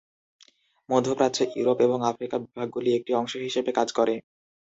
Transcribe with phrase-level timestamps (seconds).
[0.89, 4.15] মধ্যপ্রাচ্য, ইউরোপ এবং আফ্রিকা বিভাগগুলি একটি অংশ হিসেবে কাজ করে।